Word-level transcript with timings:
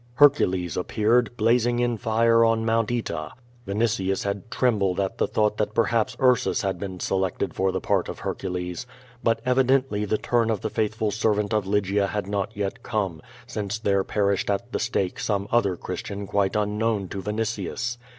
Hercules 0.15 0.77
appeared, 0.77 1.37
blazing 1.37 1.77
in 1.77 1.95
fire 1.95 2.43
on 2.43 2.65
Mount 2.65 2.89
Oeta. 2.89 3.33
Vinitius 3.67 4.23
had 4.23 4.49
trembled 4.49 4.99
at 4.99 5.19
the 5.19 5.27
thought 5.27 5.57
that 5.57 5.75
perhaps 5.75 6.17
Ursus 6.19 6.63
had 6.63 6.79
been 6.79 6.99
selected 6.99 7.53
for 7.53 7.71
the 7.71 7.79
part 7.81 8.09
of 8.09 8.17
Hercules. 8.17 8.87
But 9.23 9.45
evi 9.45 9.63
dently 9.63 10.09
the 10.09 10.17
turn 10.17 10.49
of 10.49 10.61
the 10.61 10.71
faithful 10.71 11.11
servant 11.11 11.53
of 11.53 11.67
Lygia 11.67 12.07
had 12.07 12.25
not 12.25 12.57
yet 12.57 12.81
come, 12.81 13.21
since 13.45 13.77
there 13.77 14.03
perished 14.03 14.49
at 14.49 14.71
the 14.71 14.79
stake 14.79 15.19
some 15.19 15.47
other 15.51 15.75
Christian 15.75 16.25
quite 16.25 16.55
unknown 16.55 17.07
to 17.09 17.21
Vinitius. 17.21 17.99